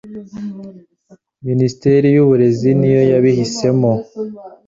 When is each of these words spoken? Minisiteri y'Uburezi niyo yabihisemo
Minisiteri 1.47 2.07
y'Uburezi 2.15 2.69
niyo 2.79 3.01
yabihisemo 3.11 3.91